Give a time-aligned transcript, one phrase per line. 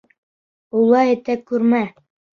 [0.79, 1.83] —Улай итә күрмә!